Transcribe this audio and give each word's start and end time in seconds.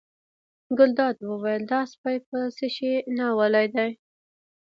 ګلداد 0.77 1.17
وویل 1.31 1.63
دا 1.71 1.81
سپی 1.91 2.17
په 2.27 2.37
څه 2.57 2.65
شي 2.75 2.93
ناولی 3.17 3.67
دی. 3.75 3.89